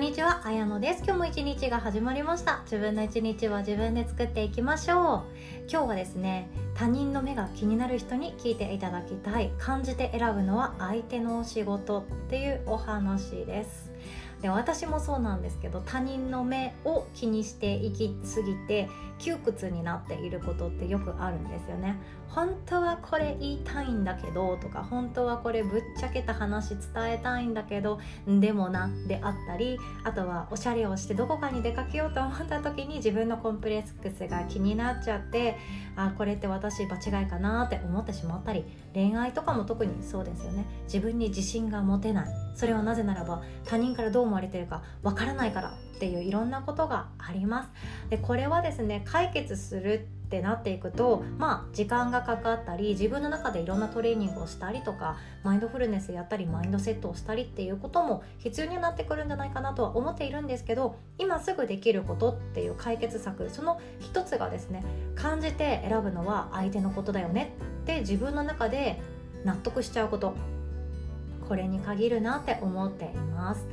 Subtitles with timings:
[0.00, 1.02] んにちは、あやのです。
[1.04, 2.62] 今日も一日が始まりました。
[2.64, 4.98] 自分の一日は自分で作っていきましょう。
[5.70, 9.52] 今日はですね、他人の目が気になる人に聞いていただきたい。
[9.58, 13.89] 感じて選ぶのは相手の仕事っていうお話です。
[14.42, 21.96] で私もそうなんですけど他人の目を気にしていきすぎて窮屈になっていることってよくあるんですよね。
[22.28, 26.78] 本当はこれ言いたいんだけどとか本当はこれぶっちゃけた話伝
[27.14, 35.56] えたいんだけどでもなであったりあとはおしゃれをしてどこかに出かけようと思った時に自分のコンプレックスが気になっちゃって
[35.96, 40.64] あこれって私場違いかなって思ってしまったり恋愛とかも特にそうですよね。
[40.84, 42.28] 自分に自信が持てない。
[42.54, 47.70] それはなぜならば他人からどう思われてるかわからないからっていういろんなことがあります。
[48.08, 64.84] でこれはですね解決するってなっていくとまあ時間がかかったり自分の中でいろんなトレーニングをしたりとかマインドフルネスやったりマインドセットをしたりっていうことも必要になってくるんじゃないかなとは思っているんですけど今すぐできることっていう解決策その一つがですね
[65.16, 69.00] 感じて選ぶのは相手のことだよねって自分の中で
[69.44, 70.59] 納得しちゃうこと。
[71.50, 73.66] これに限るなって思っています。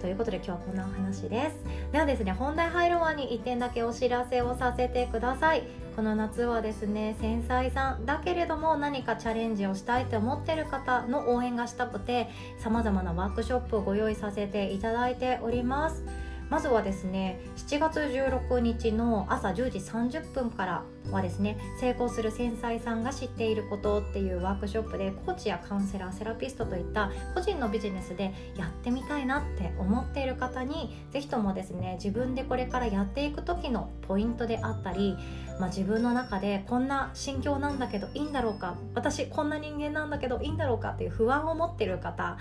[0.00, 1.56] ということで今日はこんなお話です。
[1.92, 5.62] ではですね本題入る前に1点だけお知らせをさせてください。
[5.94, 12.28] この夏はですね繊細さんだけれども何かチャレンジをしたいと思ってる方の応援がしたくて
[12.58, 16.02] さまざまなワークショップをご用意させていただいております。
[16.50, 35.16] まずはですね7月16日の朝10時30分からはですね成功する繊細さんが知っていることっていうワークショップでコーチやカウンセラーセラピストといった個人のビジネスでやってみたいなって思っている方に是非ともですね自分でこれからやっていく時のポイントであったり、
[35.58, 42.38] まあ、自分の中でこんな心境なんだけどいいんだろうか私こんな人間なんだけどいいんだろうかっていう不安を持ってる方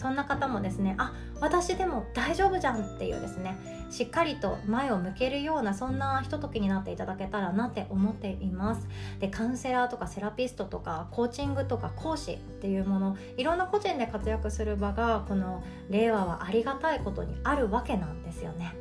[0.00, 3.54] そんな方もですねあ私でも大丈夫じゃんっていうですね
[3.90, 7.99] しっかりと前を向けるようなそんなひとときになっていただけたらなって思います。
[8.08, 8.88] っています。
[9.20, 18.74] でカウンセラーとかセラピストとかコーチングとか講師っていうものいろんな個人で活躍する場がこの令和はありがたいことにあるわけなんですよね。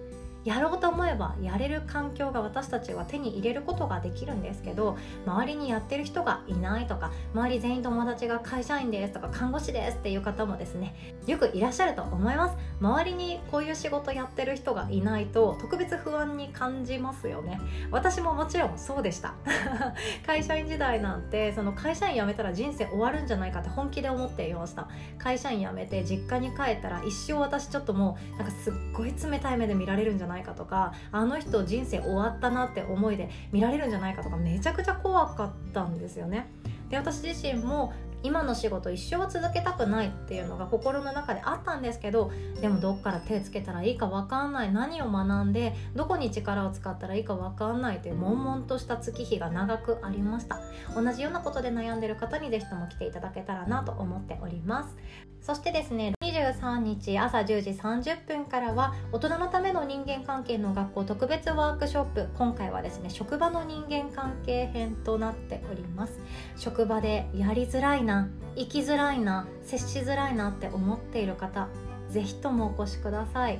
[0.50, 10.96] やろうと思えばやれる環境が私たちは手に入れることができるんですけど周りにやってる人がいないとか周り全員友達が会社員ですとか看護師ですっていう方もですね
[11.28, 12.58] よくいらっしゃると思います。
[12.82, 17.60] 周りにこういう仕事やってる人がいないと特別不安に感じますよね。
[17.92, 19.36] 私ももちろんそうでした。
[20.26, 24.88] 会社員時代なんてその会社員辞めたら人生終わるんじゃないかって本気で思っていました。
[25.20, 36.50] 会社員辞めて実家に帰ったら一生私ちょっともうなんかすっごい冷たい目で見られるんじゃないないかとかあの人人生終わったなって思いで見られるんじゃないかとかめちゃくちゃ怖かったんですよね。
[36.90, 44.74] で私自身も今の仕事一生続けたくないっていうのが心の中であったんですけどでもどっから手つけたらいいか分かんない。
[44.74, 50.60] 何を学んでどこに力を使ったらいいか分かんないという悶々とした月日が長くありました。
[50.96, 54.98] 同じようなことで悩んでる方に是非とも来ていただけたらなと思っております。
[55.42, 62.30] そしてですね23日朝10時30分からは大人のための人間関係の学校特別ワークショップ。
[62.38, 66.20] 今回はですね職場の人間関係編となっております。
[66.56, 71.68] 職場でやりづらいな生きづらいな接しづらいなって思っている方
[72.10, 73.60] 是非ともお越しください。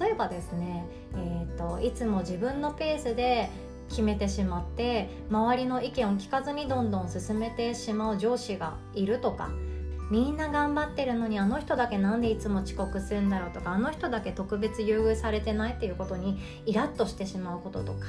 [0.00, 3.48] 例えばですね、えーと、いつも自分のペースで
[3.88, 9.50] 決めてしまって周りの意見を聞かずにどんどん進めてしまう上司がいるとか
[10.10, 18.06] みんな頑張ってるのにあの人だけなんでいつも遅刻するんだろうとかあの人だけ特別優遇されてないっていうことにイラッとしてしまうこととか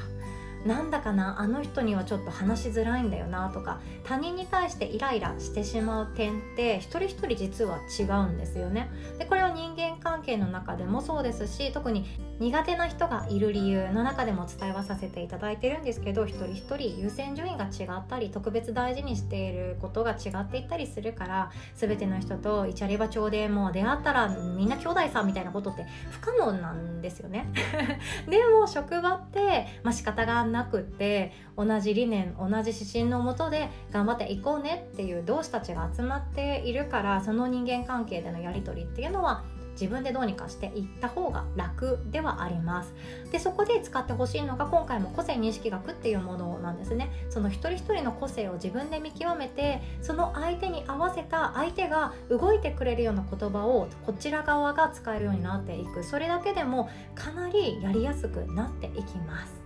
[0.66, 8.90] なんだかなあの人にはちょっと話しづらいんだよなとか他人に対してイライラしてしまう点って一人一人実は違うんですよね。
[9.18, 12.06] でこれは人間関係の中でもそうですし特に
[12.40, 27.48] 苦手な人がいる理由の中でも伝えはさせていただいてるんですけど一人一人優先順位が違ったり特別大事にしていることが違っていったりするから全ての人とイチャリバ町でもう出会ったらみんな兄弟さんみたいなことって不可能なんですよね。
[28.30, 39.44] でも職場って、まあ、仕方がなくって同じ理念同じ指針のもとで頑張っていこうねっていう同志たちが集まっているからその人間関係でのやり取りっていうのは
[39.80, 42.94] 自分でどうにかしていった方が楽ではあります。
[43.32, 47.10] でそこで使ってほしいのが今回も個性認識学っていうものなんですね。
[47.30, 56.04] その一人一人の個性を自分で見極めてその相手に合わせた相手が動いてくれるような言葉をこちら側が使えるようになっていく。
[56.04, 59.59] それだけでもかなりやりやすくなっていきます。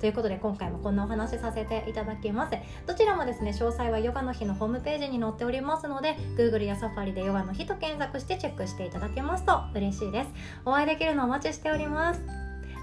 [0.00, 2.56] ということで今回もこんなお話させていただきます。
[2.86, 10.30] どちらもですね詳細はヨガの日のホームページに載っておりますので Google や Safari でヨガの日と検索してチェックしていただけますと嬉しいです。
[10.64, 12.20] お会いできるのお待ちしております。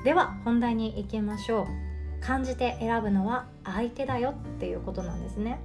[0.04, 1.68] では本題に行きましょう。
[2.22, 5.60] 感じて選ぶのは相手だよっていうことなんですね。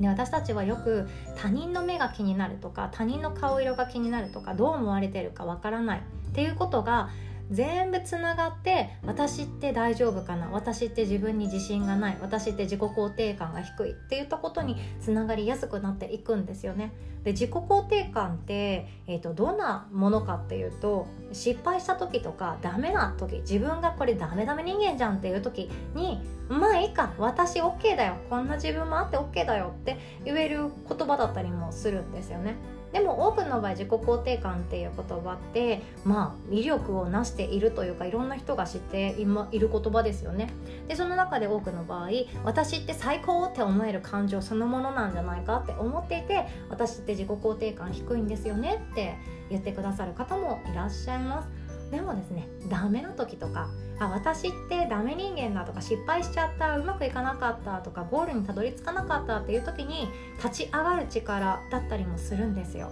[0.00, 7.08] で私たちはよく他人の目が気になるとか他人の顔色が気になるとかどう思われてるかわからないっていうことが
[7.50, 10.48] 全部つながって私って大丈夫かな？
[10.48, 12.18] 私って自分に自信がない？
[12.20, 16.92] 私って自己肯定感が低いっていったことにつながりやすくなっていくんですよね。
[17.22, 32.54] で自己肯定感って、えーと、どんなものかっていうと失敗した時とかダメな時自分がこれダメダメ人間じゃんっていう時にまあいいか私 OK だよこんな自分もあって OK だよって言える言葉だったりもするんですよね。
[32.92, 40.50] でも多くの場合自己肯定感っていう言葉ってまあ魅力をなしているというかいろんな人が知っている言葉ですよね。
[40.88, 42.10] でその中で多くの場合
[42.44, 49.16] 私って最高って思える感情そのものなんじゃないかって思っていて私って自己肯定感低いんですよねって
[49.50, 51.65] 言ってくださる方もいらっしゃいます。
[51.90, 53.68] でもですねダメな時とか
[53.98, 60.08] あ私ってダメ人間だとか失敗しちゃったうまくいかなかったとかゴールにたどり着かなかったっていう時に
[60.42, 62.90] 立ち上がる力だったりもするんですよ。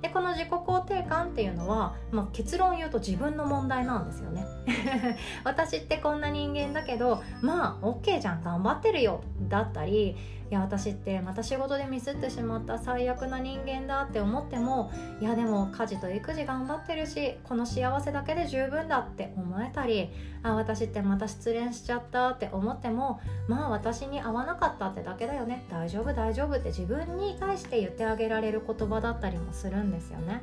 [0.00, 4.46] でこの自己肯定感っていうのは、まあ、結論言うと自分の問題なんですよね。
[5.42, 10.16] 私ってこんな人間だけどまあ OK じゃん頑張ってるよだったり
[10.50, 14.90] いや私ってまた仕事でミスってしまった最悪な人間だって思っても
[15.20, 20.08] いやでも家事と育児頑張ってるしこの幸せだけで十分だって思えたり
[20.42, 25.66] あ私ってまた失恋しちゃったって思ってもまあ私に合わなかったってだけだよね。
[25.70, 30.42] 大丈夫大丈夫って自分に対して言ってあげられる言葉だったりもするんですよね。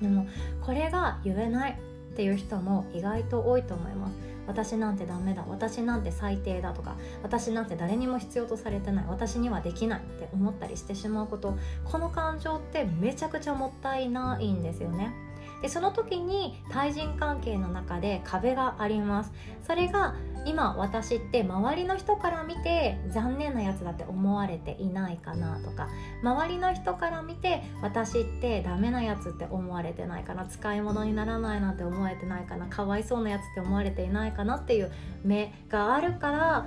[0.00, 0.26] でも
[0.64, 1.87] これが言えない。
[2.18, 4.14] っていう人も意外と多いと思います。
[4.48, 5.44] 私なんてダメだ。
[5.48, 9.04] 私なんて最低だとか私なんて誰にも必要とされてない。
[9.08, 11.56] 私にはできないって思ったりしてしまうこと。
[11.84, 15.14] この感情ってめちゃくちゃもったいないんですよね。
[15.62, 19.32] でその時に対人関係の中で壁があります。
[19.66, 20.14] それが
[20.46, 25.88] 今私って周りの人から見て残念なやつだって思われていないかなとか
[26.22, 36.66] 周りの人から見て私ってダメなやつって思われてないかな使い物にならないなんて思われてないかなかわいそうなやつって思われていないかなっていう目があるから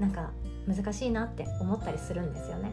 [0.00, 0.30] なんか
[0.66, 2.72] 難しいなって思ったりするんですよね。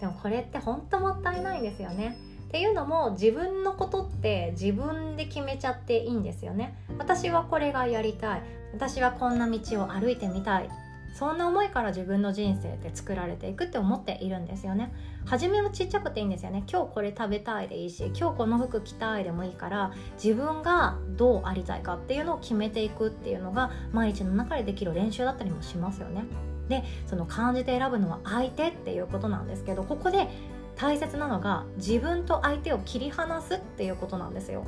[0.00, 2.16] でもこれって本当もったいないんですよね。
[2.54, 6.78] っていうのも自分のことって自分で決めちゃっていいんですよね。
[6.98, 8.42] 私はこれがやりたい。
[8.72, 10.70] 私はこんな道を歩いてみたい。
[11.12, 14.92] そんな思いから自分の人生って作られていくって思っているんですよね。
[15.26, 16.62] 初めはちっちゃくていいんですよね。
[16.70, 19.90] 今日これ食べたいでいいし今日この服着たいでもいいから
[20.22, 26.22] 自分がどうありたいかっていうのを決めていくっていうのが毎日の中でできる練習だったりもしますよね。
[26.68, 30.28] でその感じて選ぶのは相手っていうことなんですけどここで
[30.76, 34.64] 大切なのが自分と相手を切り離すっていうことなんですよ。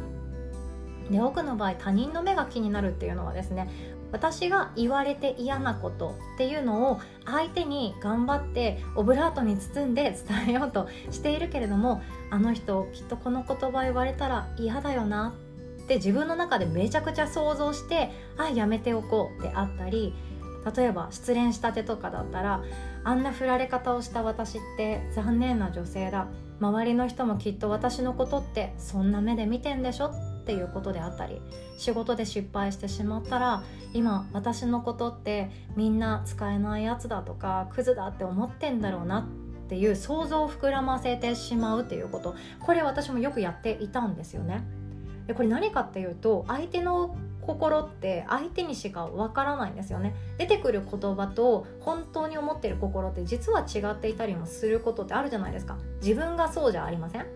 [1.11, 3.69] で多くの場合他人の目が気になるっていうのはですね
[4.13, 15.35] 私が言われて嫌なことっていうのを相手に頑張ってオブラートに包んで伝えようとしているけれどもあの人きっとこの言葉言われたら嫌だよな
[15.83, 20.15] って自分の中でめちゃくちゃ想像してあやめておこうってあったり
[20.77, 22.65] 例えば失恋したてとかだったら
[23.07, 26.27] あんな振られ方をした私って残念な女性だ
[26.59, 31.41] 周りの人もきっと私のことってそんな目で見てんでしょっていうことであったり
[31.79, 33.63] 仕事で失敗してしまったら
[33.95, 44.65] 今私のことってみんな使えないやつだとかクズだって思ってんだろうなっていう想像を膨らませてしまうっていうことこれ私もよくやっていたんですよね。
[45.29, 50.15] でこれ何かっていうと相手の心って相手にしかわからないんですよね。
[50.39, 55.79] 出てくる言葉と本当に思ってる心って実は違っていたりもすることってあるじゃないですか。
[56.03, 57.27] 自分がそうじゃありません。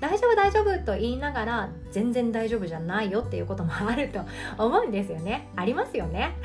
[0.00, 4.20] 大丈夫大丈夫と言いながら全然大丈夫じゃないよっていうこともあると
[4.56, 5.48] 思うんですよね。
[5.56, 6.36] ありますよね。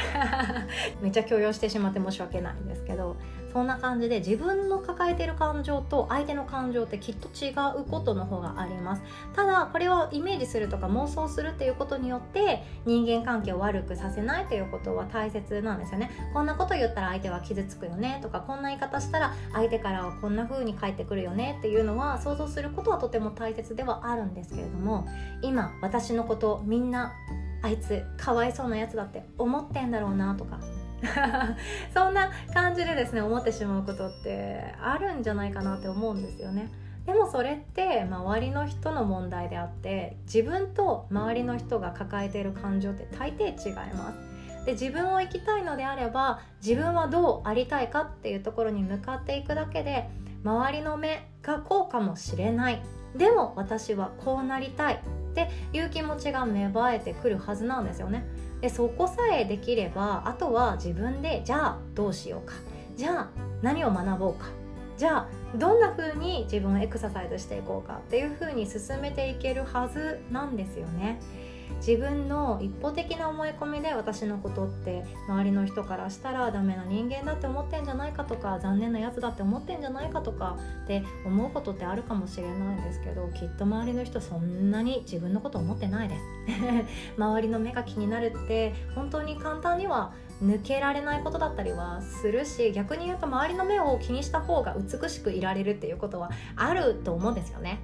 [1.02, 3.16] めっちゃ強要してしまって申し訳ないんですけど。
[3.54, 9.04] そんな感じで自分の抱えてる感情と相手の感情ってきっと違うことの方があります。
[9.36, 16.12] ただこれをイメージするとか妄想するっていうことによって人間関係を悪くさせないということは大切なんですよね。
[16.34, 25.08] こんなこと言ったら相手は傷つくよねとかこんな言い方したら相手からはこんな風に返ってくるよねっていうのは想像することはとても大切ではあるんですけれども
[25.42, 27.14] 今私のことみんな
[27.62, 30.60] あいつかわいそうなやつだって思ってんだろうなとか
[31.94, 36.70] そんな感じでですね思ってしまうことってあるんじゃないかなって思うんですよね。
[37.06, 44.34] でもそれって周りの人の問題であって自分と周りの人が抱えている感情って大抵違います。
[44.66, 50.10] で自分を生きたいのであれば自分はどうありたいかっていうところに向かっていくだけで
[50.46, 52.82] 周りの目がこうかもしれない
[53.16, 55.00] でも私はこうなりたいっ
[55.36, 58.26] ていう気持ちが芽生えてくるはずなんですよね
[58.64, 62.54] でそこさえできればあとは自分でじゃあどうしようか
[62.96, 63.30] じゃあ
[63.62, 64.46] 何を学ぼうか
[64.96, 71.20] じゃあどんな風に自分をエクササイズしていこうかっていう風に進めていけるはずなんですよね。
[71.78, 86.22] 自分の一方的な思い込みで私のことって周りの人からしたらダメな人間だって思ってんじゃないかとか残念なやつだって思ってんじゃないかとかって思うことってあるかもしれないんですけどきっと周りの人そんなに自分のこと思ってないです。
[87.18, 97.80] 周りの目が気になるって本当に簡単には抜けられないことだったりはするし逆に言うと周りの目を気にした方が美しくいられるっていうことはあると思うんですよね。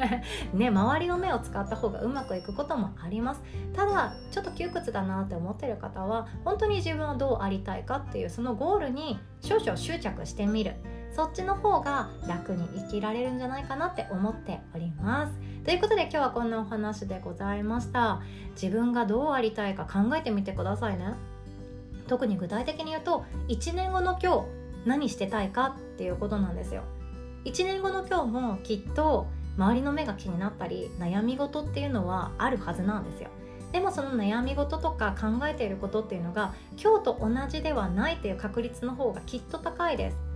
[0.52, 3.42] ね周りの目を使った方がうまくいくこともあります。
[3.74, 10.74] ただちょっと窮屈だなって思ってる方は本当に自分はどうありたいかっていうそのゴールに少々執着してみる。
[11.14, 15.32] そっちの方が楽に生きられるんじゃないかなって思っております。
[15.64, 18.20] ということで今日はこんなお話でございました。
[18.52, 21.31] 自分がどうありたいか考えてみてくださいね。
[22.08, 24.46] 特に具体的に言うと1年後の今日
[24.84, 26.82] 何してたいかっていうことなんですよ。
[27.44, 33.30] 1年後の今日もきっと周りの目が気になったり悩み事っていうのはあるはずなんですよ。
[33.72, 40.31] でもその悩み事とか考えていることっていうのが今日と同じではないっていう確率の方がきっと高いです。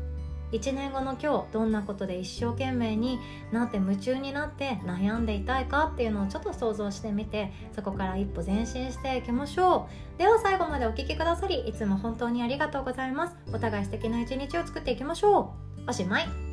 [0.52, 3.18] 1年後の今日どんなことで一生懸命に
[3.52, 10.18] なって夢中になって悩んでいたいかっていうのをちょっと想像してみてそこから一歩前進していきましょう。
[10.18, 13.36] では最後までお聴きくださりいつも本当にありがとうございます。
[13.52, 15.54] お互い素敵な一日を作っていきましょ
[15.86, 15.90] う。
[15.90, 16.45] おしまい。